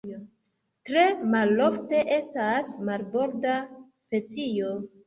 Tre 0.89 1.03
malofte 1.35 2.01
estas 2.17 2.73
marborda 2.91 3.57
specio. 4.09 4.79